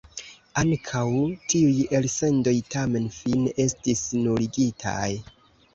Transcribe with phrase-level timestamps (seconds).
[0.61, 1.03] Ankaŭ
[1.53, 5.09] tiuj elsendoj tamen fine estis nuligitaj.